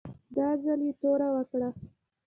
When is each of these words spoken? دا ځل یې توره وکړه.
دا 0.35 0.47
ځل 0.63 0.79
یې 0.87 0.93
توره 1.01 1.27
وکړه. 1.35 1.69